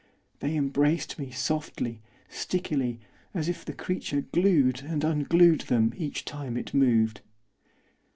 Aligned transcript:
They 0.39 0.55
embraced 0.55 1.19
me 1.19 1.29
softly, 1.29 2.01
stickily, 2.27 2.99
as 3.35 3.47
if 3.47 3.63
the 3.63 3.71
creature 3.71 4.21
glued 4.21 4.81
and 4.81 5.03
unglued 5.03 5.61
them, 5.67 5.93
each 5.95 6.25
time 6.25 6.57
it 6.57 6.73
moved. 6.73 7.21